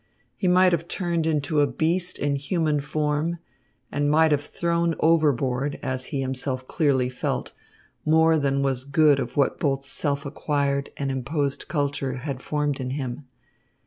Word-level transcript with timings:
He 0.35 0.47
might 0.47 0.71
have 0.71 0.87
turned 0.87 1.27
into 1.27 1.61
a 1.61 1.67
beast 1.67 2.17
in 2.17 2.35
human 2.35 2.79
form, 2.79 3.37
and 3.91 4.09
might 4.09 4.31
have 4.31 4.41
thrown 4.43 4.95
overboard, 4.99 5.77
as 5.83 6.05
he 6.07 6.21
himself 6.21 6.67
clearly 6.67 7.07
felt, 7.07 7.53
more 8.03 8.39
than 8.39 8.63
was 8.63 8.83
good 8.83 9.19
of 9.19 9.37
what 9.37 9.59
both 9.59 9.85
self 9.85 10.25
acquired 10.25 10.89
and 10.97 11.11
imposed 11.11 11.67
culture 11.67 12.13
had 12.13 12.41
formed 12.41 12.79
in 12.79 12.89
him. 12.89 13.27